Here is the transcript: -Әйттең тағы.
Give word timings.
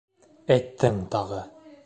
-Әйттең 0.55 0.97
тағы. 1.17 1.47